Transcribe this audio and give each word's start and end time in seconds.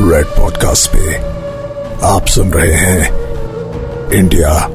Red 0.00 0.26
podcast 0.26 0.90
पे 0.94 1.16
आप 2.06 2.26
सुन 2.26 2.50
रहे 2.50 2.72
हैं 2.72 3.10
इंडिया 4.10 4.68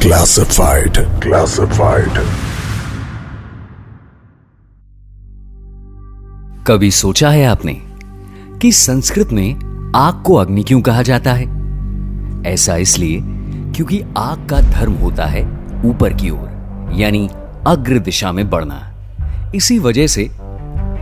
क्लासिफाइड 0.00 0.98
क्लासिफाइड 0.98 2.10
कभी 6.66 6.90
सोचा 6.90 7.30
है 7.30 7.44
आपने 7.44 7.82
कि 8.62 8.72
संस्कृत 8.72 9.28
में 9.32 9.54
आग 9.96 10.22
को 10.22 10.34
अग्नि 10.34 10.62
क्यों 10.62 10.80
कहा 10.80 11.02
जाता 11.02 11.32
है? 11.32 11.44
ऐसा 12.52 12.76
इसलिए 12.76 13.20
क्योंकि 13.72 14.04
आग 14.18 14.48
का 14.48 14.60
धर्म 14.60 14.92
होता 14.92 15.24
है 15.24 15.44
ऊपर 15.84 16.12
की 16.12 16.30
ओर, 16.30 16.90
यानी 16.94 17.28
अग्र 17.66 17.98
दिशा 17.98 18.32
में 18.32 18.50
बढ़ना। 18.50 18.94
इसी 19.54 19.78
वजह 19.78 20.06
से 20.06 20.30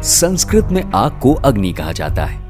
संस्कृत 0.03 0.69
में 0.73 0.93
आग 0.95 1.21
को 1.23 1.35
अग्नि 1.35 1.73
कहा 1.73 1.93
जाता 1.93 2.25
है। 2.25 2.50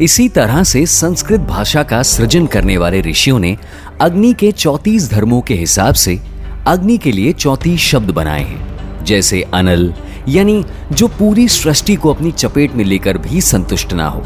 इसी 0.00 0.28
तरह 0.28 0.62
से 0.62 0.84
संस्कृत 0.86 1.40
भाषा 1.40 1.82
का 1.82 2.02
सृजन 2.02 2.46
करने 2.46 2.76
वाले 2.76 3.00
ऋषियों 3.00 3.38
ने 3.38 3.56
अग्नि 4.00 4.32
के 4.32 4.52
चौतीस 4.52 5.10
धर्मों 5.10 5.40
के 5.40 5.54
हिसाब 5.54 5.94
से 5.94 6.18
अग्नि 6.66 6.98
के 6.98 7.12
लिए 7.12 7.32
चौतीस 7.32 7.80
शब्द 7.80 8.10
बनाए 8.10 8.42
हैं, 8.42 9.04
जैसे 9.04 9.42
अनल, 9.42 9.92
यानी 10.28 10.64
जो 10.92 11.08
पूरी 11.08 11.48
सृष्टि 11.48 11.94
को 11.94 12.14
अपनी 12.14 12.32
चपेट 12.32 12.72
में 12.72 12.84
लेकर 12.84 13.18
भी 13.18 13.40
संतुष्ट 13.40 13.92
ना 13.92 14.06
हो। 14.06 14.22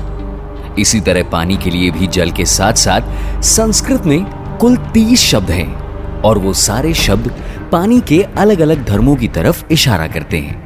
इसी 0.78 1.00
तरह 1.00 1.22
पानी 1.22 1.56
के 1.56 1.70
लिए 1.70 1.90
भी 1.90 2.06
जल 2.06 2.30
के 2.30 2.44
साथ 2.44 2.74
साथ 2.74 3.42
संस्कृत 3.42 4.06
में 4.06 4.24
कुल 4.58 4.76
तीस 4.76 5.20
शब्द 5.20 5.50
हैं, 5.50 6.20
और 6.22 6.38
वो 6.38 6.52
सारे 6.52 6.94
शब्द 6.94 7.32
पानी 7.72 8.00
के 8.00 8.22
अलग 8.22 8.60
अलग 8.60 8.84
धर्मों 8.86 9.16
की 9.16 9.28
तरफ़ 9.28 9.64
इशारा 9.70 10.06
करते 10.06 10.38
हैं। 10.38 10.65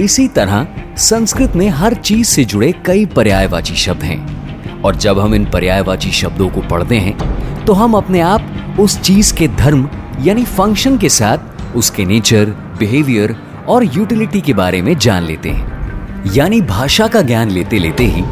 इसी 0.00 0.26
तरह, 0.28 0.66
संस्कृत 0.96 1.56
में 1.56 1.68
हर 1.68 1.94
चीज़ 1.94 2.26
से 2.26 2.44
जुड़े 2.44 2.72
कई 2.86 3.06
पर्यायवाची 3.06 3.74
शब्द 3.74 4.02
हैं। 4.02 4.82
और 4.82 4.96
जब 4.96 5.18
हम 5.18 5.34
इन 5.34 5.44
पर्यायवाची 5.44 6.10
शब्दों 6.10 6.48
को 6.48 6.60
पढ़ते 6.60 6.98
हैं 6.98 7.64
तो 7.64 7.72
हम 7.72 7.94
अपने 7.94 8.20
आप 8.20 8.76
उस 8.80 9.00
चीज़ 9.00 9.34
के 9.34 9.48
धर्म, 9.48 9.88
यानी 10.22 10.44
फ़ंक्शन 10.44 10.98
के 10.98 11.08
साथ 11.08 11.76
उसके 11.76 12.04
नेचर 12.04 12.44
बिहेवियर 12.78 13.36
और 13.68 13.84
यूटिलिटी 13.96 14.40
के 14.40 14.52
बारे 14.52 14.82
में 14.82 14.96
जान 14.98 15.22
लेते 15.22 15.50
हैं। 15.50 16.32
यानी 16.34 16.60
भाषा 16.60 17.06
का 17.06 17.22
ज्ञान 17.22 17.50
लेते 17.50 17.78
लेते 17.78 18.04
ही 18.04 18.22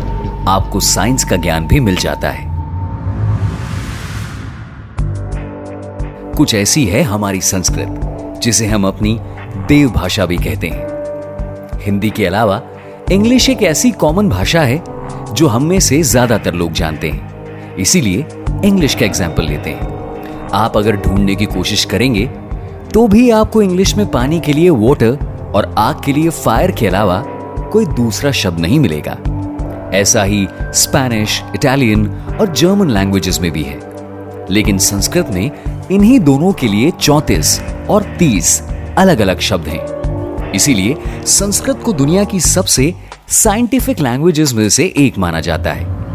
आपको 0.48 0.80
साइंस 0.80 1.24
का 1.24 1.36
ज्ञान 1.36 1.66
भी 1.66 1.80
मिल 1.80 1.96
जाता 1.96 2.30
है। 2.30 2.50
कुछ 6.32 6.54
ऐसी 6.54 6.84
है 6.86 7.02
हमारी 7.02 7.40
संस्कृत, 7.40 8.40
जिसे 8.42 8.66
हम 8.66 8.86
अपनी 8.86 9.18
देव 9.68 9.90
भाषा 9.90 10.26
भी 10.26 10.36
कहते 10.36 10.68
हैं। 10.68 10.95
हिंदी 11.86 12.10
के 12.10 12.26
अलावा, 12.26 12.62
इंग्लिश 13.12 13.48
एक 13.50 13.62
ऐसी 13.64 13.90
कॉमन 13.92 14.28
भाषा 14.28 14.60
है 14.62 14.82
जो 15.30 15.46
हम 15.48 15.64
में 15.64 15.78
से 15.80 16.02
ज़्यादातर 16.02 16.54
लोग 16.54 16.72
जानते 16.72 17.10
हैं। 17.10 17.76
इसीलिए 17.76 18.24
इंग्लिश 18.64 18.94
का 18.94 19.06
एग्ज़ाम्पल 19.06 19.44
लेते 19.44 19.70
हैं। 19.70 20.50
आप 20.54 20.76
अगर 20.76 20.96
ढूँढने 20.96 21.34
की 21.34 21.46
कोशिश 21.46 21.84
करेंगे 21.84 22.26
तो 22.92 23.06
भी 23.08 23.28
आपको 23.30 23.62
इंग्लिश 23.62 23.94
में 23.96 24.06
पानी 24.10 24.40
के 24.40 24.52
लिए 24.52 24.70
वाटर 24.72 25.18
और 25.54 25.74
आग 25.78 26.02
के 26.04 26.12
लिए 26.12 26.30
फायर 26.30 26.70
के 26.70 26.86
अलावा 26.86 27.22
कोई 27.72 27.86
दूसरा 27.86 28.30
शब्द 28.32 28.60
नहीं 28.60 28.78
मिलेगा। 28.80 29.16
ऐसा 29.94 30.22
ही 30.22 30.46
स्पेनिश 30.74 31.42
इटालियन 31.54 32.06
और 32.40 32.52
जर्मन 32.52 32.90
लैंग्वेजेस 32.90 33.40
में 33.40 33.50
भी 33.52 33.62
है। 33.62 33.78
लेकिन 34.50 34.78
संस्कृत 34.78 35.30
में 35.30 35.50
इन्हीं 35.92 36.18
दोनों 36.20 36.52
के 36.52 36.68
लिए 36.68 36.90
चौतीस 37.00 37.60
और 37.90 38.04
तीस 38.18 38.60
अलग 38.98 39.20
अलग 39.20 39.40
शब्द 39.40 39.68
हैं। 39.68 39.84
इसीलिए 40.56 40.96
संस्कृत 41.26 41.80
को 41.84 41.92
दुनिया 41.92 42.24
की 42.24 42.40
सबसे 42.40 42.94
साइंटिफिक 43.28 44.00
लैंग्वेजेस 44.00 44.52
में 44.52 44.68
से 44.68 44.94
एक 44.96 45.18
माना 45.18 45.40
जाता 45.40 45.72
है। 45.72 46.06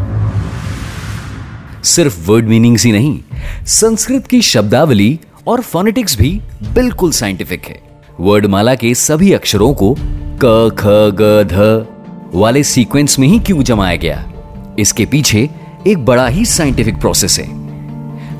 सिर्फ़ 1.82 2.30
वर्ड 2.30 2.48
मीनिंग्स 2.48 2.84
ही 2.86 2.92
नहीं, 2.92 3.20
संस्कृत 3.66 4.26
की 4.26 4.42
शब्दावली 4.42 5.20
और 5.46 5.60
फोनेटिक्स 5.60 6.18
भी 6.18 6.40
बिल्कुल 6.74 7.10
साइंटिफिक 7.10 7.64
है। 7.64 7.82
वर्डमाला 8.20 8.74
के 8.74 8.94
सभी 8.94 9.32
अक्षरों 9.32 9.74
को 9.74 9.96
क, 10.44 10.70
ख, 10.78 10.82
ग, 10.86 11.48
ध 11.52 11.86
वाले 12.34 12.62
सीक्वेंस 12.62 13.18
में 13.18 13.28
ही 13.28 13.38
क्यों 13.38 13.62
जमाया 13.62 13.96
गया? 13.96 14.32
इसके 14.78 15.06
पीछे 15.06 15.50
एक 15.86 16.04
बड़ा 16.04 16.26
ही 16.26 16.44
साइंटिफिक 16.44 16.96
प्रोसेस 16.96 17.38
है, 17.38 17.48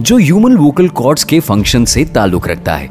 जो 0.02 0.18
ह्यूमन 0.18 0.56
वोकल 0.56 0.88
कॉर्ड्स 0.88 1.24
के 1.24 1.40
फ़ंक्शन 1.40 1.84
से 1.84 2.04
ताल्लुक 2.04 2.48
रखता 2.48 2.76
है। 2.76 2.90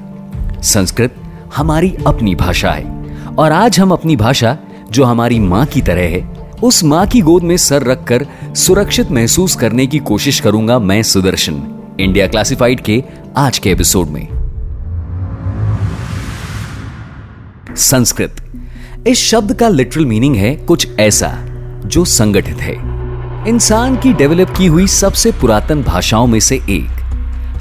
संस्कृत 0.62 1.16
हमारी 1.56 1.96
अपनी 2.08 2.36
भाषा 2.36 2.72
है। 2.72 3.01
और 3.38 3.52
आज 3.52 3.80
हम 3.80 3.92
अपनी 3.92 4.16
भाषा, 4.16 4.58
जो 4.92 5.03
हमारी 5.03 5.40
माँ 5.40 5.66
की 5.66 5.81
तरह 5.81 6.02
है, 6.02 6.30
उस 6.64 6.84
माँ 6.84 7.08
की 7.08 7.22
गोद 7.22 7.44
में 7.44 7.58
सर 7.58 7.84
रखकर 7.84 8.25
सुरक्षित 8.56 9.12
महसूस 9.12 9.56
करने 9.56 9.88
की 9.88 10.00
कोशिश 10.00 10.40
करूँगा 10.40 10.80
मैं 10.80 11.03
सुदर्शन, 11.03 11.64
इंडिया 12.00 12.28
क्लासिफाइड 12.28 12.81
के 12.81 13.03
आज 13.38 13.58
के 13.58 13.72
एपिसोड 13.72 14.08
में। 14.08 14.28
संस्कृत। 17.75 18.36
इस 19.08 19.18
शब्द 19.18 19.53
का 19.53 19.70
लिटरल 19.70 20.06
मीनिंग 20.06 20.36
है 20.36 20.56
कुछ 20.56 20.88
ऐसा, 21.00 21.38
जो 21.86 22.06
संगठित 22.06 22.58
है। 22.58 22.75
इंसान 23.47 23.96
की 23.96 24.14
डेवलप 24.14 24.50
की 24.50 24.66
हुई 24.66 24.88
सबसे 24.88 25.31
पुरातन 25.31 25.84
भाषाओं 25.84 26.28
में 26.28 26.40
से 26.40 26.56
एक। 26.56 26.90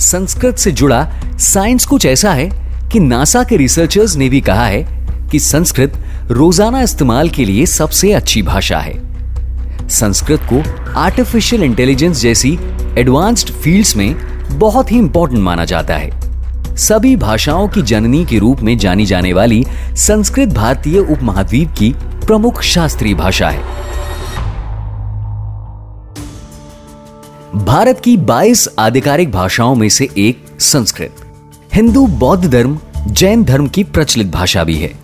संस्कृत 0.00 0.56
से 0.56 0.72
जुड़ा 0.72 1.12
साइंस 1.38 1.84
कुछ 1.84 2.06
ऐसा 2.06 2.32
है 2.32 2.50
कि 2.92 3.00
नासा 3.00 3.44
के 3.44 3.56
रिसर्चर्स 3.56 4.16
ने 4.16 4.28
भी 4.28 4.40
कहा 4.40 4.66
है 4.66 4.99
कि 5.30 5.38
संस्कृत 5.38 5.92
रोज़ाना 6.30 6.82
इस्तेमाल 6.82 7.28
के 7.28 7.44
लिए 7.44 7.66
सबसे 7.66 8.12
अच्छी 8.12 8.42
भाषा 8.42 8.78
है। 8.78 9.88
संस्कृत 9.88 10.40
को 10.52 10.62
आर्टिफिशियल 11.00 11.62
इंटेलिजेंस 11.62 12.20
जैसी 12.20 12.58
एडवांस्ड 12.98 13.50
फील्ड्स 13.52 13.96
में 13.96 14.14
बहुत 14.58 14.92
ही 14.92 14.98
इंपॉर्टेंट 14.98 15.40
माना 15.40 15.64
जाता 15.64 15.96
है। 15.96 16.76
सभी 16.76 17.16
भाषाओं 17.16 17.68
की 17.68 17.82
जननी 17.82 18.24
के 18.24 18.38
रूप 18.38 18.60
में 18.60 18.76
जानी 18.78 19.06
जाने 19.06 19.32
वाली 19.32 19.64
संस्कृत 19.96 20.48
भारतीय 20.48 20.98
उपमहाद्वीप 20.98 21.72
की 21.78 21.94
प्रमुख 22.26 22.62
शास्त्रीय 22.62 23.14
भाषा 23.14 23.48
है। 23.48 23.62
भारत 27.56 28.00
की 28.00 28.16
22 28.16 28.68
आधिकारिक 28.78 29.32
भाषाओं 29.32 29.74
में 29.74 29.88
से 29.88 30.08
एक 30.18 30.44
संस्कृत। 30.60 31.16
हिंदू, 31.74 32.06
बौद्ध 32.06 32.50
धर्म, 32.50 32.78
जैन 33.06 33.44
धर्म 33.44 33.66
की 33.66 33.84
प्रचलित 33.84 34.30
भाषा 34.30 34.64
भी 34.64 34.76
है। 34.76 34.99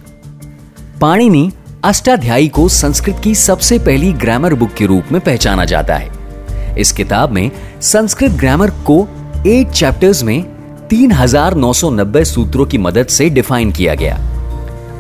पाणिनि 1.01 1.51
अष्टाध्यायी 1.85 2.49
को 2.49 2.69
संस्कृत 2.69 3.21
की 3.25 3.35
सबसे 3.35 3.79
पहली 3.79 4.13
ग्रामर 4.13 4.55
बुक 4.55 4.73
के 4.75 4.87
रूप 4.87 5.13
में 5.13 5.21
पहचाना 5.21 5.65
जाता 5.65 5.95
है। 5.95 6.75
इस 6.79 6.93
किताब 6.93 7.31
में 7.31 7.51
संस्कृत 7.83 8.33
ग्रामर 8.33 8.71
को 8.87 8.97
एट 9.47 9.71
चैप्टर्स 9.71 10.23
में 10.23 10.45
3990 10.89 12.25
सूत्रों 12.25 12.67
की 12.67 12.79
मदद 12.79 13.07
से 13.07 13.29
डिफाइन 13.31 13.73
किया 13.73 13.95
गया। 13.95 14.17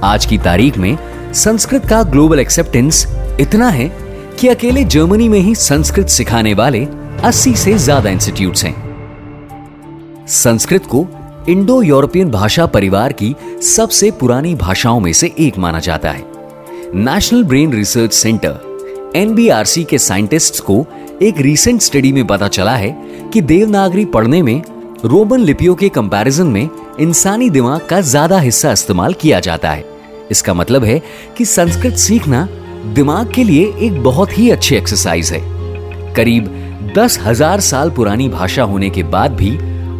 आज 0.04 0.26
की 0.26 0.38
तारीख 0.38 0.78
में 0.78 0.96
संस्कृत 1.34 1.86
का 1.86 2.02
ग्लोबल 2.02 2.40
एक्सेप्टेंस 2.40 3.06
इतना 3.40 3.68
है 3.68 3.88
कि 4.40 4.48
अकेले 4.48 4.84
जर्मनी 4.84 5.28
में 5.28 5.40
ही 5.40 5.54
संस्कृत 5.54 6.08
सिखाने 6.08 6.54
वाले 6.54 6.86
80 7.24 7.54
से 7.56 7.78
ज़्यादा 7.78 8.10
इंस्टीट्यूट्स 8.10 8.64
हैं। 8.64 8.74
संस्कृत 10.28 10.86
को 10.86 11.06
इंडो 11.48 11.80
यूरोपियन 11.82 12.30
भाषा 12.30 12.64
परिवार 12.66 13.12
की 13.12 13.34
सबसे 13.64 14.10
पुरानी 14.10 14.54
भाषाओं 14.54 15.00
में 15.00 15.12
से 15.12 15.26
एक 15.38 15.58
माना 15.58 15.80
जाता 15.80 16.10
है। 16.10 16.24
National 16.94 17.44
Brain 17.44 17.72
Research 17.72 18.12
Centre 18.12 19.12
NBRC 19.16 19.84
के 19.84 19.98
साइंटिस्ट्स 19.98 20.60
को 20.60 20.84
एक 21.22 21.40
रीसेंट 21.40 21.80
स्टडी 21.80 22.12
में 22.12 22.26
पता 22.26 22.48
चला 22.48 22.74
है 22.76 22.90
कि 23.32 23.40
देवनागरी 23.42 24.04
पढ़ने 24.04 24.42
में, 24.42 24.62
रोमन 25.04 25.40
लिपियों 25.40 25.74
के 25.74 25.88
कंपैरिजन 25.88 26.46
में 26.46 26.68
इंसानी 27.00 27.50
दिमाग 27.50 27.86
का 27.86 28.00
ज़्यादा 28.00 28.38
हिस्सा 28.38 28.72
इस्तेमाल 28.72 29.14
किया 29.14 29.40
जाता 29.40 29.70
है। 29.70 29.84
इसका 30.30 30.54
मतलब 30.54 30.84
है 30.84 31.00
कि 31.38 31.44
संस्कृत 31.44 31.96
सीखना 31.98 32.46
दिमाग 32.94 33.32
के 33.34 33.44
लिए 33.44 33.72
एक 33.80 34.02
बहुत 34.02 34.38
ही 34.38 34.50
अच्छी 34.50 34.76
एक्सरसाइज 34.76 35.32
है। 35.32 35.40
करीब 36.14 36.50
दस 36.96 37.18
हज़ार 37.22 37.60
साल 37.60 37.90
पुरानी 37.90 38.28
भाषा 38.28 38.62
होने 38.64 38.90
के 38.90 39.02
बाद 39.06 39.36
भी 39.36 39.56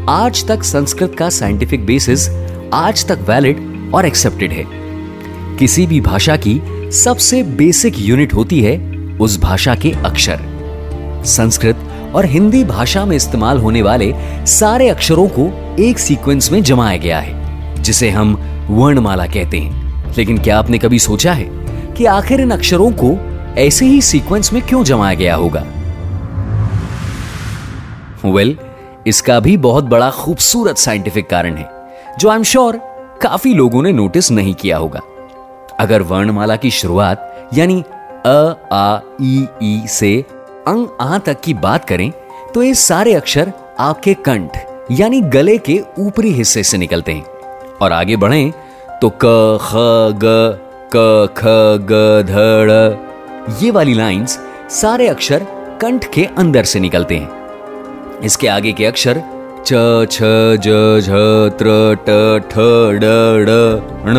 आज 0.09 0.47
तक 0.47 0.63
संस्कृत 0.63 1.17
का 1.19 1.29
साइंटिफिक 1.29 1.87
बेसिस 1.87 2.29
आज 2.75 3.07
तक 3.07 3.19
वैलिड 3.29 3.91
और 3.95 4.07
एक्सेप्टेड 4.07 4.53
है। 4.53 4.65
किसी 5.57 5.87
भी 5.87 6.01
भाषा 6.01 6.37
की 6.37 6.61
सबसे 6.93 7.43
बेसिक 7.43 7.95
यूनिट 7.99 8.35
होती 8.35 8.61
है 8.63 8.97
उस 9.21 9.41
भाषा 9.41 9.75
के 9.75 9.91
अक्षर। 9.91 10.39
संस्कृत 11.25 11.79
और 12.15 12.27
हिंदी 12.27 12.65
भाषा 12.65 13.05
में 13.05 13.17
इस्तेमाल 13.17 13.59
होने 13.59 13.83
वाले 13.83 14.15
सारे 14.47 14.89
अक्षरों 14.89 15.29
को 15.29 15.77
एक 15.83 15.99
सीक्वेंस 15.99 16.53
में 16.53 16.63
जमाया 16.63 16.97
गया 16.97 17.21
है 17.21 17.75
जिसे 17.83 18.11
हम 18.11 18.35
वर्णमाला 18.71 19.27
कहते 19.27 19.59
हैं। 19.59 20.05
लेकिन 20.19 20.39
क्या 20.39 20.59
आपने 20.59 20.79
कभी 20.79 20.99
सोचा 20.99 21.33
है 21.33 21.51
कि 21.97 22.05
आखिर 22.05 22.41
इन 22.41 22.51
अक्षरों 22.51 22.91
को 23.05 23.19
ऐसे 23.59 23.87
ही 23.87 24.01
सीक्वेंस 24.01 24.53
में 24.53 24.63
क्यों 24.63 24.85
जमाया 24.85 25.15
गया 25.15 25.35
होगा? 25.35 25.67
वेल 28.25 28.55
well, 28.55 28.66
इसका 29.07 29.41
भी 29.41 29.57
बहुत 29.57 29.85
बड़ा 29.85 30.11
खूबसूरत 30.11 30.79
साइंटिफिक 30.79 31.29
कारण 31.31 31.57
है, 31.57 31.69
जो 32.19 32.29
आई 32.29 32.37
एम 32.37 32.43
श्योर 32.43 32.77
काफ़ी 33.23 33.55
लोगों 33.55 33.83
ने 33.83 33.93
नोटिस 33.93 34.31
नहीं 34.31 34.55
किया 34.55 34.77
होगा। 34.77 35.01
अगर 35.81 36.03
वर्णमाला 36.03 36.57
की 36.57 36.71
शुरुआत, 36.71 37.51
यानी 37.55 37.85
अ, 38.27 38.53
आ, 38.73 38.99
ई 39.23 39.47
ई 39.63 39.83
से 39.87 40.25
अंग 40.69 40.87
आ 41.01 41.19
तक 41.19 41.41
की 41.41 41.55
बात 41.55 41.85
करें 41.85 42.13
तो 42.55 42.63
ये 42.63 42.75
सारे 42.75 43.15
अक्षर 43.15 43.53
आपके 43.79 44.15
कंठ, 44.15 44.59
यानी 44.91 45.21
गले 45.21 45.59
के 45.59 45.81
ऊपरी 45.99 46.31
हिस्से 46.31 46.63
से 46.63 46.79
निकलते 46.79 47.13
हैं। 47.13 47.25
और 47.83 47.93
आगे 47.93 48.17
बढ़ें 48.17 48.53
तो 49.03 49.11
क, 49.11 49.59
ख, 49.63 49.73
ग, 50.17 50.59
क, 50.97 51.29
ख, 51.37 51.43
ग, 51.91 52.25
ध 52.31 53.63
ये 53.63 53.71
वाली 53.71 53.95
लाइंस 53.95 54.39
सारे 54.71 55.09
अक्षर 55.09 55.47
कंठ 55.81 56.13
के 56.13 56.25
अंदर 56.39 56.65
से 56.65 56.81
निकलते 56.81 57.17
हैं। 57.17 57.36
इसके 58.25 58.49
आगे 58.49 58.73
के 58.73 58.87
अक्षर, 58.87 59.23
च, 59.67 59.69
छ, 60.11 60.19
ज, 60.57 61.01
झ, 61.01 61.11
त्र, 61.59 61.95
ट, 61.95 62.43
ठ, 62.49 62.55
ड 63.03 63.83
ण। 64.07 64.17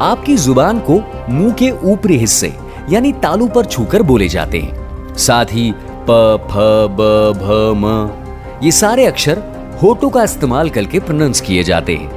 आपकी 0.00 0.36
ज़ुबान 0.36 0.78
को 0.78 1.02
मुँह 1.28 1.52
के 1.52 1.70
ऊपरी 1.70 2.16
हिस्से, 2.16 2.52
यानी 2.90 3.12
तालू 3.12 3.46
पर 3.46 3.64
छूकर 3.64 4.02
बोले 4.02 4.28
जाते 4.28 4.58
हैं। 4.58 5.16
साथ 5.16 5.44
ही 5.44 5.74
प, 5.76 6.38
फ, 6.50 6.54
ब, 6.90 7.32
भ, 7.36 7.72
म, 7.76 8.10
ये 8.64 8.72
सारे 8.72 9.06
अक्षर 9.06 9.42
होठों 9.82 10.10
का 10.10 10.22
इस्तेमाल 10.22 10.70
करके 10.70 11.00
प्रोनाउंस 11.00 11.40
किए 11.40 11.62
जाते 11.62 11.94
हैं। 11.94 12.10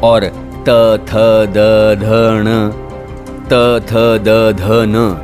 और 0.00 0.24
त, 0.68 1.00
थ, 1.08 1.12
द, 1.46 1.56
ध, 2.00 2.06
ण, 2.46 2.68
त, 3.46 3.84
थ, 3.86 3.92
द, 4.18 4.56
ध, 4.60 4.66
न, 4.70 5.22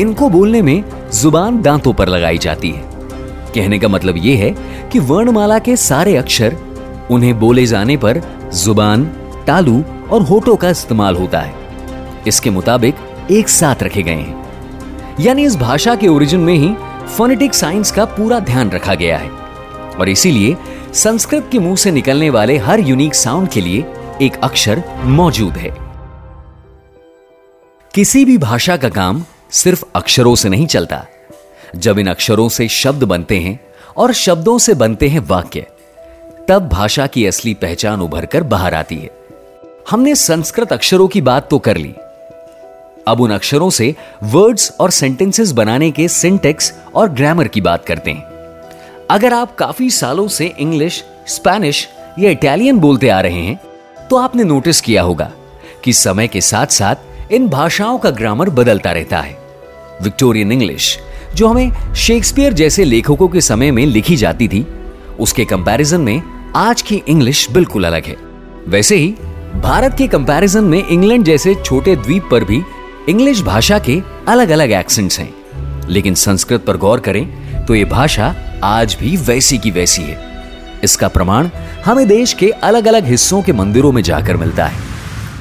इनको 0.00 0.28
बोलने 0.28 0.62
में 0.62 0.84
ज़ुबान 1.12 1.62
दांतों 1.62 1.92
पर 1.92 2.08
लगाई 2.08 2.38
जाती 2.38 2.70
है। 2.70 2.93
कहने 3.54 3.78
का 3.78 3.88
मतलब 3.88 4.16
यह 4.16 4.38
है 4.38 4.50
कि 4.88 4.98
वर्णमाला 4.98 5.58
के 5.58 5.76
सारे 5.76 6.16
अक्षर 6.16 6.56
उन्हें 7.10 7.40
बोले 7.40 7.66
जाने 7.66 7.96
पर 7.96 8.22
ज़ुबान, 8.52 9.04
तालू 9.46 9.84
और 10.10 10.22
होठों 10.22 10.56
का 10.56 10.70
इस्तेमाल 10.70 11.16
होता 11.16 11.40
है। 11.40 11.54
इसके 12.28 12.50
मुताबिक 12.50 12.94
एक 13.30 13.48
साथ 13.48 13.82
रखे 13.82 14.02
गए 14.02 14.12
हैं। 14.12 14.44
यानी 15.20 15.44
इस 15.44 15.56
भाषा 15.56 15.94
के 15.94 16.08
ओरिजिन 16.08 16.40
में 16.40 16.54
ही 16.54 16.74
फोनेटिक 17.16 17.54
साइंस 17.54 17.90
का 17.90 18.04
पूरा 18.04 18.38
ध्यान 18.38 18.70
रखा 18.70 18.94
गया 18.94 19.18
है। 19.18 19.30
और 20.00 20.08
इसीलिए 20.08 20.56
संस्कृत 20.94 21.48
के 21.52 21.58
मुँह 21.58 21.76
से 21.76 21.90
निकलने 21.90 22.30
वाले 22.30 22.58
हर 22.58 22.80
यूनिक 22.80 23.14
साउंड 23.14 23.48
के 23.48 23.60
लिए 23.60 23.84
एक 24.22 24.36
अक्षर 24.36 24.82
मौजूद 25.04 25.52
है। 25.52 25.76
किसी 27.94 28.24
भी 28.24 28.38
भाषा 28.38 28.76
का 28.76 28.88
काम 28.88 29.24
सिर्फ़ 29.50 29.84
अक्षरों 29.94 30.34
से 30.34 30.48
नहीं 30.48 30.66
चलता। 30.66 31.06
जब 31.74 31.98
इन 31.98 32.06
अक्षरों 32.06 32.48
से 32.48 32.68
शब्द 32.68 33.04
बनते 33.04 33.38
हैं 33.38 33.58
और 33.96 34.12
शब्दों 34.12 34.58
से 34.58 34.74
बनते 34.74 35.08
हैं 35.08 35.20
वाक्य, 35.20 35.66
तब 36.48 36.68
भाषा 36.68 37.06
की 37.06 37.26
असली 37.26 37.54
पहचान 37.54 38.00
उभर 38.00 38.26
कर 38.26 38.42
बाहर 38.42 38.74
आती 38.74 38.96
है। 38.96 39.10
हमने 39.90 40.14
संस्कृत 40.14 40.72
अक्षरों 40.72 41.08
की 41.08 41.20
बात 41.20 41.48
तो 41.50 41.58
कर 41.58 41.76
ली। 41.76 41.94
अब 43.08 43.20
उन 43.20 43.30
अक्षरों 43.30 43.70
से 43.70 43.94
वर्ड्स 44.22 44.72
और 44.80 44.90
सेंटेंसेस 44.90 45.52
बनाने 45.52 45.90
के 45.90 46.08
सिंटेक्स 46.08 46.72
और 46.94 47.08
ग्रामर 47.08 47.48
की 47.48 47.60
बात 47.60 47.84
करते 47.84 48.10
हैं। 48.10 48.22
अगर 49.10 49.32
आप 49.32 49.54
काफ़ी 49.54 49.90
सालों 49.90 50.28
से 50.28 50.46
इंग्लिश, 50.58 51.04
स्पेनिश 51.26 51.88
या 52.18 52.30
इटालियन 52.30 52.78
बोलते 52.78 53.08
आ 53.08 53.20
रहे 53.20 53.40
हैं 53.40 53.60
तो 54.10 54.16
आपने 54.16 54.44
नोटिस 54.44 54.80
किया 54.80 55.02
होगा 55.02 55.30
कि 55.84 55.92
समय 55.92 56.28
के 56.28 56.40
साथ 56.40 56.66
साथ 56.66 57.32
इन 57.32 57.48
भाषाओं 57.48 57.98
का 57.98 58.10
ग्रामर 58.10 58.50
बदलता 58.50 58.92
रहता 58.92 59.20
है। 59.20 59.36
विक्टोरियन 60.02 60.52
इंग्लिश 60.52 60.98
जो 61.34 61.48
हमें 61.48 61.94
शेक्सपियर 61.94 62.52
जैसे 62.52 62.84
लेखकों 62.84 63.28
के 63.28 63.40
समय 63.40 63.70
में 63.70 63.84
लिखी 63.86 64.16
जाती 64.16 64.48
थी, 64.48 64.66
उसके 65.20 65.44
कंपैरिजन 65.44 66.00
में 66.00 66.22
आज 66.56 66.82
की 66.82 67.02
इंग्लिश 67.08 67.50
बिल्कुल 67.50 67.84
अलग 67.84 68.04
है। 68.04 68.16
वैसे 68.68 68.96
ही, 68.96 69.14
भारत 69.54 69.94
के 69.98 70.06
कंपैरिजन 70.06 70.64
में 70.64 70.86
इंग्लैंड 70.86 71.24
जैसे 71.24 71.54
छोटे 71.54 71.96
द्वीप 71.96 72.28
पर 72.30 72.44
भी 72.44 72.62
इंग्लिश 73.08 73.40
भाषा 73.42 73.78
के 73.78 74.00
अलग 74.28 74.48
अलग 74.48 74.72
एक्सेंट्स 74.72 75.18
हैं। 75.18 75.32
लेकिन 75.88 76.14
संस्कृत 76.14 76.64
पर 76.64 76.76
गौर 76.76 77.00
करें 77.00 77.26
तो 77.66 77.74
ये 77.74 77.84
भाषा 77.84 78.34
आज 78.64 78.96
भी 79.00 79.16
वैसी 79.16 79.58
की 79.58 79.70
वैसी 79.70 80.02
है। 80.02 80.18
इसका 80.84 81.08
प्रमाण 81.08 81.48
हमें 81.84 82.06
देश 82.08 82.32
के 82.32 82.50
अलग 82.50 82.88
अलग 82.88 83.06
हिस्सों 83.06 83.42
के 83.42 83.52
मंदिरों 83.52 83.92
में 83.92 84.02
जाकर 84.02 84.36
मिलता 84.36 84.66
है। 84.66 84.78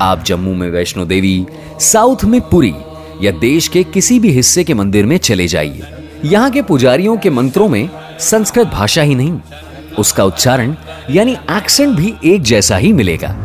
आप 0.01 0.24
जम्मू 0.24 0.54
में 0.54 0.69
वैष्णो 0.69 1.06
देवी, 1.06 1.46
साउथ 1.80 2.24
में 2.24 2.39
पुरी 2.42 2.74
या 3.21 3.31
देश 3.31 3.68
के 3.68 3.83
किसी 3.83 4.19
भी 4.19 4.31
हिस्से 4.31 4.63
के 4.63 4.74
मंदिर 4.74 5.06
में 5.06 5.18
चले 5.18 5.48
जाइए। 5.48 5.81
यहाँ 6.25 6.51
के 6.51 6.62
पुजारियों 6.62 7.18
के 7.18 7.30
मंत्रों 7.30 7.68
में 7.69 7.89
संस्कृत 8.19 8.68
भाषा 8.68 9.01
ही 9.01 9.15
नहीं, 9.15 9.39
उसका 10.00 10.24
उच्चारण 10.24 10.75
यानी 11.10 11.33
एक्सेंट 11.51 11.95
भी 11.98 12.13
एक 12.25 12.42
जैसा 12.42 12.77
ही 12.77 12.94
मिलेगा। 12.94 13.36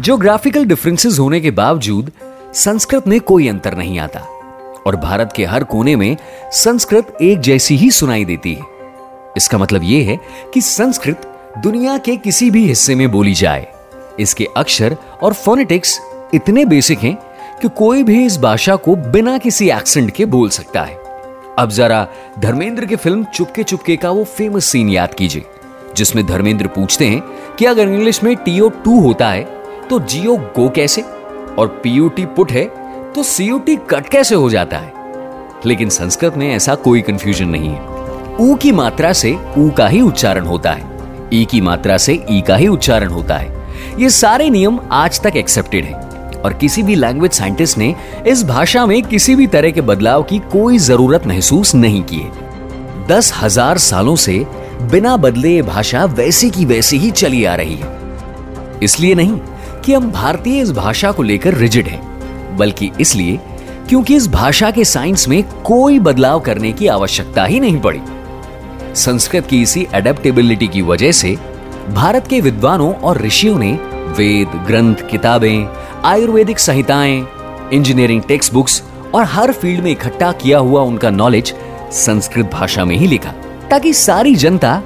जोग्राफिकल 0.00 0.64
डिफरेंसेस 0.64 1.18
होने 1.18 1.40
के 1.40 1.50
बावजूद, 1.50 2.10
संस्कृत 2.54 3.08
में 3.08 3.20
कोई 3.20 3.48
अंतर 3.48 3.76
नहीं 3.76 3.98
आता, 3.98 4.20
और 4.86 4.96
भारत 4.96 5.32
के 5.36 5.44
हर 5.44 5.64
कोने 5.64 5.96
में 5.96 6.16
संस्कृत 6.52 7.16
एक 7.22 7.40
जैसी 7.40 7.76
ही 7.76 7.90
सुनाई 7.90 8.24
देती 8.24 8.54
है। 8.54 8.64
इसका 9.36 9.58
मतलब 9.58 9.84
यह 9.84 10.08
है 10.08 10.18
कि 10.54 10.60
संस्कृत 10.60 11.32
दुनिया 11.58 11.96
के 11.98 12.16
किसी 12.16 12.50
भी 12.50 12.66
हिस्से 12.66 12.94
में 12.94 13.10
बोली 13.10 13.34
जाए। 13.34 13.66
इसके 14.20 14.46
अक्षर 14.56 14.96
और 15.22 15.32
फोनेटिक्स 15.32 15.98
इतने 16.34 16.64
बेसिक 16.64 16.98
हैं 16.98 17.16
कि 17.58 17.68
कोई 17.68 18.02
भी 18.02 18.24
इस 18.26 18.38
भाषा 18.38 18.76
को 18.76 18.96
बिना 18.96 19.36
किसी 19.38 19.70
एक्सेंट 19.70 20.10
के 20.10 20.24
बोल 20.26 20.48
सकता 20.48 20.82
है। 20.82 20.96
अब 21.58 21.70
जरा 21.70 22.06
धर्मेंद्र 22.38 22.86
की 22.86 22.96
फ़िल्म 22.96 23.24
चुपके 23.24 23.62
चुपके 23.62 23.96
का 23.96 24.10
वो 24.10 24.24
फ़ेमस 24.26 24.64
सीन 24.64 24.88
याद 24.88 25.14
कीजिए, 25.14 25.44
जिसमें 25.96 26.26
धर्मेंद्र 26.26 26.66
पूछते 26.66 27.06
हैं 27.06 27.22
कि 27.58 27.64
अगर 27.64 27.82
इंग्लिश 27.82 28.22
में 28.24 28.34
टीओ 28.36 28.68
टू 28.84 29.00
होता 29.00 29.30
है 29.30 29.42
तो 29.90 29.98
जीओ 30.00 30.36
गो 30.36 30.68
कैसे? 30.68 31.02
और 31.58 31.80
पीयूटी 31.82 32.24
पुट 32.26 32.52
है 32.52 32.64
तो 33.12 33.22
सीयूटी 33.22 33.76
कट 33.90 34.08
कैसे 34.08 34.34
हो 34.34 34.50
जाता 34.50 34.78
है? 34.78 34.92
लेकिन 35.66 35.88
संस्कृत 35.88 36.36
में 36.36 36.48
ऐसा 36.54 36.74
कोई 36.74 37.00
कंफ्यूजन 37.00 37.48
नहीं 37.48 37.70
है। 37.70 38.36
ऊ 38.40 38.54
की 38.54 38.72
मात्रा 38.72 39.12
से 39.12 39.36
ऊ 39.58 39.70
का 39.70 39.86
ही 39.86 40.00
उच्चारण 40.00 40.44
होता 40.44 40.72
है, 40.72 40.84
ई 41.34 41.44
की 41.44 41.60
मात्रा 41.60 41.96
से 41.98 42.24
ई 42.30 42.40
का 42.40 42.56
ही 42.56 42.68
उच्चारण 42.68 43.08
होता 43.08 43.36
है। 43.36 43.56
ये 43.98 44.10
सारे 44.10 44.50
नियम 44.50 44.78
आज 44.92 45.20
तक 45.20 45.36
एक्सेप्टेड 45.36 45.84
है। 45.84 46.07
और 46.44 46.52
किसी 46.52 46.82
भी 46.82 46.94
लैंग्वेज 46.94 47.32
साइंटिस्ट 47.32 47.78
ने 47.78 47.94
इस 48.26 48.42
भाषा 48.44 48.86
में 48.86 49.02
किसी 49.02 49.34
भी 49.36 49.46
तरह 49.46 49.70
के 49.70 49.80
बदलाव 49.80 50.22
की 50.22 50.38
कोई 50.38 50.78
ज़रूरत 50.78 51.26
महसूस 51.26 51.74
नहीं 51.74 52.02
की 52.12 52.22
दस 53.08 53.32
हज़ार 53.42 53.78
सालों 53.78 54.16
से 54.16 54.46
बिना 54.82 55.16
बदले 55.16 55.54
ये 55.54 55.62
भाषा 55.62 56.04
वैसी 56.04 56.50
की 56.50 56.64
वैसी 56.64 56.98
ही 56.98 57.10
चली 57.10 57.44
आ 57.44 57.54
रही 57.54 57.74
है। 57.74 57.96
इसलिए 58.82 59.14
नहीं 59.14 59.38
कि 59.84 59.94
हम 59.94 60.10
भारतीय 60.10 60.60
इस 60.60 60.72
भाषा 60.72 61.12
को 61.12 61.22
लेकर 61.22 61.54
रिजिड 61.54 61.88
हैं, 61.88 62.56
बल्कि 62.56 62.90
इसलिए 63.00 63.38
क्योंकि 63.88 64.16
इस 64.16 64.28
भाषा 64.28 64.70
के 64.70 64.84
साइंस 64.84 65.28
में 65.28 65.42
कोई 65.62 65.98
बदलाव 65.98 66.40
करने 66.40 66.72
की 66.72 66.86
आवश्यकता 66.86 67.44
ही 67.44 67.60
नहीं 67.60 67.80
पड़ी। 67.80 68.00
संस्कृत 68.94 69.46
की 69.46 69.62
इसी 69.62 69.86
एडेप्टेबिलिटी 69.94 70.68
की 70.68 70.82
वजह 70.82 71.12
से 71.12 71.36
भारत 71.90 72.26
के 72.26 72.40
विद्वानों 72.40 72.92
और 72.94 73.20
ऋषियों 73.22 73.58
ने 73.58 73.72
वेद, 74.18 74.48
ग्रंथ, 74.66 75.08
किताबें, 75.10 75.66
आयुर्वेदिक 76.04 76.58
संहिताएँ 76.58 77.26
इंजीनियरिंग 77.72 78.22
टेक्स्ट 78.22 78.52
बुक्स 78.52 78.82
और 79.14 79.24
हर 79.24 79.52
फ़ील्ड 79.52 79.84
में 79.84 79.90
इकट्ठा 79.90 80.32
किया 80.32 80.58
हुआ 80.58 80.82
उनका 80.82 81.10
नॉलेज 81.10 81.54
संस्कृत 81.92 82.50
भाषा 82.52 82.84
में 82.84 82.96
ही 82.96 83.06
लिखा, 83.06 83.32
ताकि 83.70 83.92
सारी 83.92 84.34
जनता 84.34 84.82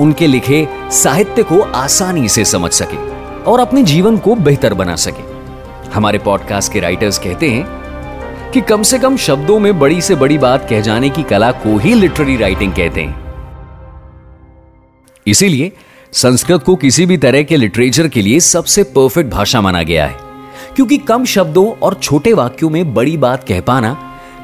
उनके 0.00 0.26
लिखे 0.26 0.66
साहित्य 0.92 1.42
को 1.42 1.60
आसानी 1.60 2.28
से 2.28 2.44
समझ 2.44 2.70
सके 2.72 2.96
और 3.42 3.60
अपने 3.60 3.82
जीवन 3.82 4.16
को 4.18 4.34
बेहतर 4.34 4.74
बना 4.74 4.96
सके। 4.96 5.30
हमारे 5.90 6.18
पॉडकास्ट 6.18 6.72
के 6.72 6.80
राइटर्स 6.80 7.18
कहते 7.18 7.50
हैं 7.50 8.50
कि 8.52 8.60
कम 8.60 8.82
से 8.82 8.98
कम 8.98 9.16
शब्दों 9.16 9.58
में 9.60 9.78
बड़ी 9.78 10.00
से 10.00 10.14
बड़ी 10.14 10.38
बात 10.38 10.68
कह 10.70 10.80
जाने 10.80 11.10
की 11.10 11.22
कला 11.22 11.50
को 11.52 11.78
ही 11.78 11.94
लिटरेरी 11.94 12.36
राइटिंग 12.36 12.72
कहते 12.72 13.02
हैं। 13.02 13.20
इसीलिए 15.26 15.72
संस्कृत 16.12 16.62
को 16.62 16.74
किसी 16.76 17.04
भी 17.06 17.16
तरह 17.16 17.42
के 17.42 17.56
लिटरेचर 17.56 18.08
के 18.08 18.22
लिए 18.22 18.40
सबसे 18.40 18.82
परफेक्ट 18.86 19.30
भाषा 19.30 19.60
माना 19.60 19.82
गया 19.82 20.06
है। 20.06 20.16
क्योंकि 20.76 20.96
कम 20.98 21.24
शब्दों 21.24 21.66
और 21.82 21.94
छोटे 21.94 22.32
वाक्यों 22.32 22.70
में 22.70 22.92
बड़ी 22.94 23.16
बात 23.16 23.44
कह 23.44 23.60
पाना 23.60 23.96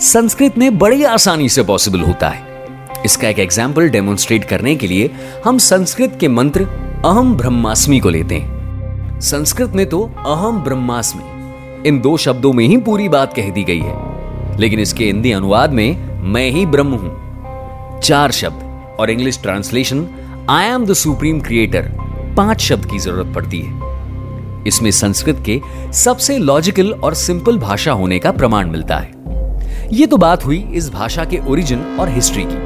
संस्कृत 0.02 0.56
में 0.58 0.78
बड़ी 0.78 1.02
आसानी 1.04 1.48
से 1.48 1.62
पॉसिबल 1.62 2.00
होता 2.00 2.28
है। 2.28 3.02
इसका 3.04 3.28
एक 3.28 3.38
एग्ज़ाम्पल 3.38 3.88
डेमोन्स्ट्रेट 3.88 4.44
करने 4.44 4.74
के 4.76 4.86
लिए 4.86 5.10
हम 5.44 5.58
संस्कृत 5.58 6.16
के 6.20 6.28
मंत्र 6.28 6.64
अहम 7.04 7.34
ब्रह्मास्मि 7.36 7.98
को 8.00 8.08
लेते 8.08 8.34
हैं। 8.34 9.20
संस्कृत 9.20 9.72
में 9.72 9.84
तो 9.86 10.02
अहम 10.18 10.62
ब्रह्मास्मि, 10.64 11.88
इन 11.88 12.00
दो 12.00 12.16
शब्दों 12.16 12.52
में 12.52 12.66
ही 12.66 12.76
पूरी 12.78 13.08
बात 13.08 13.34
कह 13.34 13.50
दी 13.50 13.64
गई 13.64 13.80
है। 13.80 14.56
लेकिन 14.58 14.80
इसके 14.80 15.04
हिंदी 15.04 15.32
अनुवाद 15.32 15.72
में 15.72 16.22
मैं 16.32 16.48
ही 16.50 16.64
ब्रह्म 16.66 16.94
हूँ। 16.94 18.00
चार 18.00 18.30
शब्द 18.30 18.96
और 19.00 19.10
English 19.10 19.38
translation 19.42 20.06
I 20.50 20.66
am 20.66 20.84
the 20.86 20.92
supreme 20.92 21.40
creator 21.40 21.88
पाँच 22.36 22.60
शब्द 22.60 22.84
की 22.90 22.98
ज़रूरत 22.98 23.34
पड़ती 23.34 23.60
है। 23.60 24.64
इसमें 24.66 24.90
संस्कृत 24.90 25.42
के 25.46 25.60
सबसे 25.92 26.36
लॉजिकल 26.38 26.92
और 26.92 27.14
सिंपल 27.14 27.58
भाषा 27.58 27.92
होने 27.92 28.18
का 28.18 28.32
प्रमाण 28.32 28.70
मिलता 28.70 28.96
है। 28.96 29.90
यह 29.92 30.06
तो 30.06 30.16
बात 30.16 30.44
हुई 30.46 30.58
इस 30.74 30.88
भाषा 30.90 31.24
के 31.24 31.38
ओरिजिन 31.48 31.82
और 32.00 32.08
हिस्ट्री 32.08 32.44
की। 32.44 32.56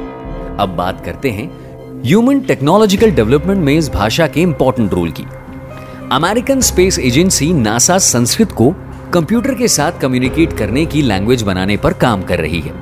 अब 0.59 0.75
बात 0.77 1.03
करते 1.05 1.31
हैं 1.31 1.49
ह्यूमन 2.05 2.39
टेक्नोलॉजिकल 2.39 3.11
डेवलपमेंट 3.11 3.65
में 3.65 3.73
इस 3.77 3.89
भाषा 3.89 4.27
के 4.27 4.41
इंपॉर्टेंट 4.41 4.93
रोल 4.93 5.11
की। 5.11 5.25
American 6.11 6.61
space 6.61 6.99
agency 6.99 7.53
NASA 7.53 7.97
Sanskrit 7.97 8.51
को 8.51 8.73
कंप्यूटर 9.13 9.53
के 9.53 9.67
साथ 9.67 10.01
कम्युनिकेट 10.01 10.57
करने 10.57 10.85
की 10.85 11.01
लैंग्वेज 11.01 11.41
बनाने 11.41 11.77
पर 11.77 11.93
काम 11.99 12.23
कर 12.23 12.39
रही 12.39 12.61
है। 12.61 12.73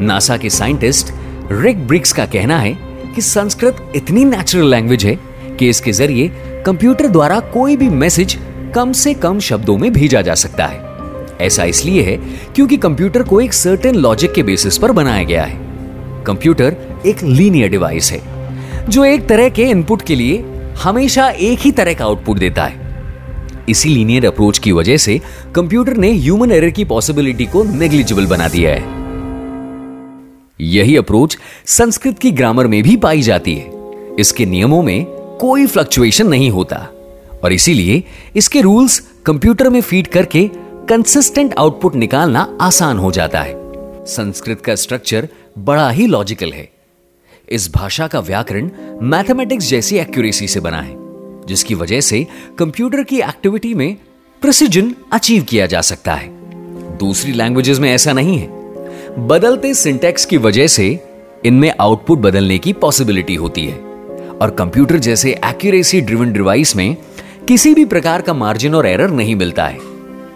नासा 0.00 0.36
के 0.36 0.50
साइंटिस्ट 0.50 1.14
रिक 1.52 1.86
ब्रिक्स 1.86 2.12
का 2.12 2.26
कहना 2.26 2.58
है 2.58 2.87
कि 3.18 3.22
संस्कृत 3.22 3.76
इतनी 3.96 4.24
नेचुरल 4.24 4.68
लैंग्वेज 4.70 5.04
है 5.04 5.14
कि 5.58 5.68
इसके 5.68 5.92
ज़रिए 5.92 6.28
कंप्यूटर 6.66 7.06
द्वारा 7.06 7.38
कोई 7.52 7.76
भी 7.76 7.88
मैसेज 7.90 8.36
कम 8.74 8.92
से 8.92 9.14
कम 9.14 9.38
शब्दों 9.38 9.76
में 9.78 9.92
भेजा 9.92 10.20
जा 10.22 10.34
सकता 10.34 10.66
है। 10.66 11.36
ऐसा 11.40 11.64
इसलिए 11.64 12.02
है 12.02 12.16
क्योंकि 12.54 12.76
कंप्यूटर 12.76 13.22
को 13.22 13.40
एक 13.40 13.52
सर्टेन 13.52 13.94
लॉजिक 13.94 14.32
के 14.32 14.42
बेसिस 14.42 14.78
पर 14.78 14.92
बनाया 14.92 15.24
गया 15.24 15.44
है। 15.44 15.56
कंप्यूटर 16.24 16.76
एक 17.06 17.22
लीनियर 17.22 17.70
डिवाइस 17.70 18.10
है, 18.12 18.20
जो 18.88 19.04
एक 19.04 19.26
तरह 19.28 19.48
के 19.48 19.64
इनपुट 19.64 20.02
के 20.02 20.14
लिए 20.14 20.44
हमेशा 20.82 21.28
एक 21.30 21.58
ही 21.58 21.72
तरह 21.72 21.94
का 21.94 22.04
आउटपुट 22.04 22.38
देता 22.38 22.64
है। 22.64 23.66
इसी 23.68 23.88
लीनियर 23.88 24.26
अप्रोच 24.26 24.58
की 24.58 24.72
वजह 24.72 24.96
से 24.96 25.20
कंप्यूटर 25.54 25.96
ने 25.96 26.12
ह्यूमन 26.12 26.52
एरर 26.52 26.70
की 26.70 26.84
पॉसिबिलिटी 26.84 27.46
को 27.46 27.64
नेग्लिजिबल 27.64 28.26
बना 28.26 28.48
दिया 28.48 28.74
है। 28.74 28.97
यही 30.60 30.96
अप्रोच 30.96 31.38
संस्कृत 31.66 32.18
की 32.18 32.30
ग्रामर 32.30 32.66
में 32.66 32.82
भी 32.82 32.96
पाई 32.96 33.22
जाती 33.22 33.54
है। 33.54 33.70
इसके 34.20 34.46
नियमों 34.46 34.82
में 34.82 35.04
कोई 35.40 35.66
फ्लक्चुएशन 35.66 36.28
नहीं 36.28 36.50
होता 36.50 36.76
और 37.44 37.52
इसीलिए 37.52 38.04
इसके 38.36 38.60
रूल्स 38.60 38.98
कंप्यूटर 39.26 39.70
में 39.70 39.80
फ़ीड 39.80 40.06
करके 40.06 40.50
कंसिस्टेंट 40.88 41.54
आउटपुट 41.58 41.94
निकालना 41.94 42.58
आसान 42.60 42.98
हो 42.98 43.12
जाता 43.12 43.40
है। 43.40 43.54
संस्कृत 44.06 44.60
का 44.60 44.74
स्ट्रक्चर 44.74 45.28
बड़ा 45.58 45.90
ही 45.90 46.06
लॉजिकल 46.06 46.52
है। 46.52 46.68
इस 47.48 47.72
भाषा 47.74 48.06
का 48.06 48.20
व्याकरण 48.20 48.70
मैथमेटिक्स 49.02 49.68
जैसी 49.68 49.96
एक्यूरेसी 49.96 50.48
से 50.48 50.60
बना 50.60 50.80
है, 50.80 50.94
जिसकी 51.46 51.74
वजह 51.74 52.00
से 52.00 52.26
कंप्यूटर 52.58 53.02
की 53.02 53.20
एक्टिविटी 53.20 53.74
में 53.74 53.96
प्रिसीजन 54.42 54.94
अचीव 55.12 55.42
किया 55.42 55.66
जा 55.66 55.80
सकता 55.80 56.14
है। 56.14 56.28
दूसरी 56.98 57.32
लैंग्वेजेस 57.32 57.78
में 57.78 57.92
ऐसा 57.92 58.12
नहीं 58.12 58.38
है। 58.38 58.57
बदलते 59.18 59.74
सिंटेक्स 59.74 60.24
की 60.24 60.36
वजह 60.36 60.66
से 60.66 61.00
इनमें 61.44 61.72
आउटपुट 61.80 62.18
बदलने 62.18 62.58
की 62.58 62.72
पॉसिबिलिटी 62.72 63.34
होती 63.34 63.64
है। 63.66 63.78
और 64.42 64.50
कंप्यूटर 64.50 64.98
जैसे 64.98 65.30
एक्यूरेसी 65.44 66.00
ड्रिवन 66.00 66.32
डिवाइस 66.32 66.76
में 66.76 66.96
किसी 67.48 67.74
भी 67.74 67.84
प्रकार 67.84 68.22
का 68.22 68.34
मार्जिन 68.34 68.74
और 68.74 68.86
एरर 68.86 69.10
नहीं 69.10 69.34
मिलता 69.36 69.66
है। 69.66 69.78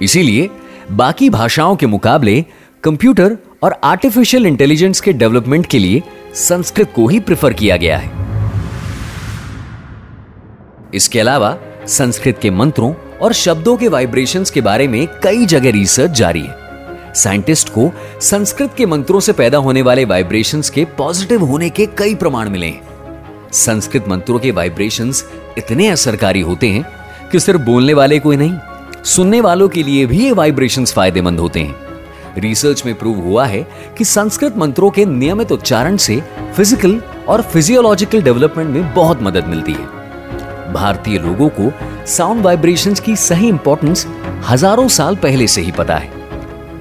इसीलिए 0.02 0.50
बाकी 0.92 1.30
भाषाओं 1.30 1.76
के 1.76 1.86
मुकाबले 1.86 2.44
कंप्यूटर 2.84 3.36
और 3.62 3.80
आर्टिफिशियल 3.84 4.46
इंटेलिजेंस 4.46 5.00
के 5.00 5.12
डेवलपमेंट 5.12 5.66
के 5.66 5.78
लिए 5.78 6.02
संस्कृत 6.34 6.92
को 6.96 7.08
ही 7.08 7.20
प्रेफर 7.20 7.52
किया 7.52 7.76
गया 7.76 7.98
है। 7.98 8.10
इसके 10.94 11.20
अलावा 11.20 11.58
संस्कृत 11.86 12.38
के 12.42 12.50
मंत्रों 12.50 12.94
और 13.22 13.32
शब्दों 13.32 13.76
के 13.76 13.88
वाइब्रेशंस 13.88 14.50
के 14.50 14.60
बारे 14.60 14.88
में 14.88 15.06
कई 15.22 15.46
जगह 15.46 15.70
रिसर्च 15.70 16.10
जारी 16.10 16.40
है। 16.40 16.61
साइंटिस्ट 17.14 17.68
को 17.68 17.90
संस्कृत 18.20 18.74
के 18.76 18.86
मंत्रों 18.86 19.20
से 19.20 19.32
पैदा 19.32 19.58
होने 19.58 19.82
वाले 19.82 20.04
वाइब्रेशंस 20.04 20.70
के 20.70 20.84
पॉजिटिव 20.98 21.44
होने 21.44 21.70
के 21.70 21.86
कई 21.98 22.14
प्रमाण 22.14 22.50
मिले। 22.50 22.66
हैं 22.66 23.50
संस्कृत 23.54 24.08
मंत्रों 24.08 24.38
के 24.38 24.50
वाइब्रेशंस 24.50 25.24
इतने 25.58 25.88
असरकारी 25.88 26.40
होते 26.40 26.68
हैं 26.68 26.84
कि 27.32 27.40
सिर्फ़ 27.40 27.60
बोलने 27.60 27.94
वाले 27.94 28.18
को 28.18 28.30
ही 28.30 28.36
नहीं, 28.36 28.58
सुनने 29.04 29.40
वालों 29.40 29.68
के 29.68 29.82
लिए 29.82 30.06
भी 30.06 30.24
ये 30.24 30.32
वाइब्रेशंस 30.32 30.92
फ़ायदेमंद 30.94 31.40
होते 31.40 31.60
हैं। 31.60 32.40
रिसर्च 32.40 32.84
में 32.86 32.94
प्रूव 32.94 33.18
हुआ 33.20 33.44
है 33.46 33.62
कि 33.98 34.04
संस्कृत 34.04 34.56
मंत्रों 34.56 34.90
के 34.90 35.04
नियमित 35.04 35.52
उच्चारण 35.52 35.96
से 35.96 36.20
फ़िज़िकल 36.56 37.00
और 37.28 37.42
फिजियोलॉजिकल 37.42 38.22
डेवलपमेंट 38.22 38.70
में 38.70 38.94
बहुत 38.94 39.22
मदद 39.22 39.46
मिलती 39.46 39.72
है। 39.72 40.72
भारतीय 40.72 41.18
लोगों 41.18 41.48
को 41.50 41.72
साउंड 42.06 42.42
वाइब्रेशंस 42.42 43.00
की 43.00 43.16
सही 43.18 43.48
इंपॉर्टेंस 43.48 44.06
हज़ारों 44.48 44.88
साल 44.88 45.16
पहले 45.16 45.46
से 45.46 45.60
ही 45.60 45.72
पता 45.72 45.96
है। 45.96 46.21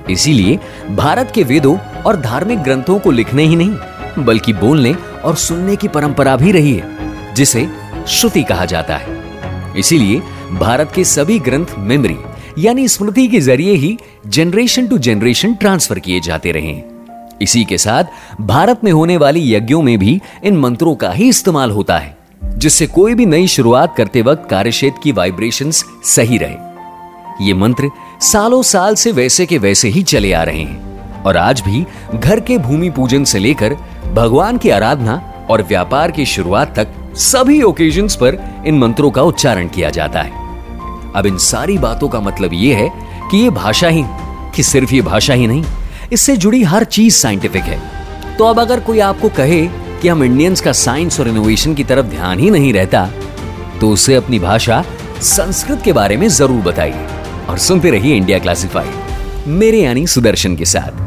इसीलिए 0.09 0.59
भारत 0.89 1.31
के 1.35 1.43
वेदों 1.43 1.77
और 2.01 2.21
धार्मिक 2.21 2.59
ग्रंथों 2.59 2.99
को 2.99 3.11
लिखने 3.11 3.43
ही 3.43 3.55
नहीं, 3.55 4.23
बल्कि 4.25 4.53
बोलने 4.53 4.93
और 5.25 5.35
सुनने 5.35 5.75
की 5.75 5.87
परंपरा 5.87 6.35
भी 6.35 6.51
रही 6.51 6.73
है, 6.73 7.33
जिसे 7.35 7.67
श्रुति 8.07 8.43
कहा 8.43 8.65
जाता 8.65 8.97
है। 8.97 9.19
इसीलिए 9.77 10.21
भारत 10.51 10.91
के 10.95 11.03
सभी 11.03 11.39
ग्रंथ 11.39 11.65
मेमोरी, 11.77 12.17
यानी 12.57 12.87
स्मृति 12.87 13.27
के 13.27 13.39
ज़रिए 13.39 13.73
ही 13.73 13.97
जनरेशन 14.27 14.87
टू 14.87 14.97
जनरेशन 14.97 15.53
ट्रांसफ़र 15.53 15.99
किए 15.99 16.19
जाते 16.19 16.51
रहे 16.51 16.81
इसी 17.41 17.63
के 17.65 17.77
साथ 17.77 18.03
भारत 18.41 18.83
में 18.83 18.91
होने 18.91 19.17
वाली 19.17 19.53
यज्ञों 19.53 19.81
में 19.81 19.99
भी 19.99 20.21
इन 20.43 20.57
मंत्रों 20.57 20.95
का 20.95 21.11
ही 21.11 21.29
इस्तेमाल 21.29 21.71
होता 21.71 21.97
है, 21.97 22.17
जिससे 22.43 22.87
कोई 22.87 23.13
भी 23.13 23.25
नई 23.25 23.47
शुरुआत 23.47 23.95
करते 23.97 24.21
वक्त 24.21 24.49
कार्यक्षेत्र 24.49 24.99
की 25.03 25.11
वाइब्रेशंस 25.11 25.85
सही 26.05 26.37
रहे। 26.37 26.70
ये 27.41 27.53
मंत्र 27.53 27.89
सालों 28.21 28.61
साल 28.63 28.95
से 28.95 29.11
वैसे 29.11 29.45
के 29.45 29.57
वैसे 29.57 29.89
ही 29.89 30.03
चले 30.03 30.33
आ 30.33 30.43
रहे 30.43 30.61
हैं। 30.61 31.23
और 31.23 31.37
आज 31.37 31.61
भी 31.61 31.85
घर 32.15 32.39
के 32.39 32.57
भूमि 32.57 32.89
पूजन 32.89 33.23
से 33.23 33.39
लेकर 33.39 33.73
भगवान 34.13 34.57
की 34.57 34.69
आराधना 34.69 35.15
और 35.49 35.61
व्यापार 35.63 36.11
की 36.11 36.25
शुरुआत 36.25 36.75
तक 36.75 36.93
सभी 37.19 37.61
ओकेजन्स 37.61 38.15
पर 38.15 38.37
इन 38.67 38.77
मंत्रों 38.79 39.11
का 39.11 39.21
उच्चारण 39.23 39.67
किया 39.67 39.89
जाता 39.89 40.21
है। 40.21 40.39
अब 41.15 41.25
इन 41.25 41.37
सारी 41.39 41.77
बातों 41.77 42.09
का 42.09 42.19
मतलब 42.21 42.53
यह 42.53 42.77
है 42.77 42.89
कि 43.31 43.37
ये 43.37 43.49
भाषा 43.49 43.87
ही, 43.87 44.03
कि 44.55 44.63
सिर्फ़ 44.63 44.93
ये 44.93 45.01
भाषा 45.01 45.33
ही 45.33 45.47
नहीं, 45.47 45.63
इससे 46.13 46.35
जुड़ी 46.37 46.63
हर 46.63 46.83
चीज़ 46.85 47.15
साइंटिफिक 47.15 47.63
है। 47.63 47.79
तो 48.37 48.45
अब 48.45 48.59
अगर 48.59 48.79
कोई 48.79 48.99
आपको 49.01 49.29
कहे 49.29 49.65
कि 50.01 50.07
हम 50.07 50.23
इंडियंस 50.23 50.61
का 50.61 50.71
साइंस 50.71 51.19
और 51.19 51.27
इनोवेशन 51.27 51.73
की 51.73 51.83
तरफ़ 51.83 52.05
ध्यान 52.07 52.39
ही 52.39 52.49
नहीं 52.49 52.73
रहता 52.73 53.09
तो 53.81 53.89
उसे 53.89 54.15
अपनी 54.15 54.39
भाषा 54.39 54.83
संस्कृत 55.21 55.81
के 55.81 55.93
बारे 55.93 56.17
में 56.17 56.27
ज़रूर 56.29 56.61
बताइए। 56.63 57.07
और 57.51 57.57
सुनते 57.59 57.89
रहिए 57.91 58.15
इंडिया 58.15 58.39
क्लासिफाइड 58.39 59.47
मेरे 59.61 59.81
यानी 59.81 60.05
सुदर्शन 60.07 60.55
के 60.55 60.65
साथ 60.73 60.99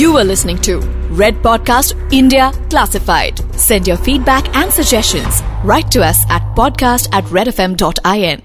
You 0.00 0.10
were 0.14 0.24
listening 0.26 0.58
to 0.66 0.74
Red 1.20 1.38
Podcast 1.44 1.94
India 2.18 2.44
Classified. 2.74 3.40
Send 3.62 3.88
your 3.90 3.96
feedback 4.08 4.50
and 4.60 4.76
suggestions. 4.76 5.40
Write 5.72 5.90
to 5.96 6.04
us 6.10 6.20
at 6.36 6.46
podcast 6.60 7.10
at 7.20 7.32
redfm.in. 7.38 8.44